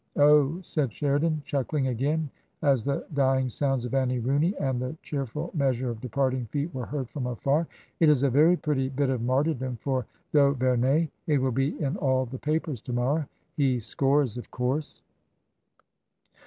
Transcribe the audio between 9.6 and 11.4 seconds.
for d'Auvemey. It